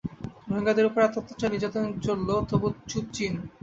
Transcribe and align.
রোহিঙ্গাদের 0.47 0.87
ওপর 0.87 1.01
এত 1.01 1.15
অত্যাচার, 1.17 1.51
নির্যাতন 1.51 1.83
চলল, 2.05 2.29
তবু 2.49 2.67
চুপ 2.89 3.05
চীন। 3.15 3.33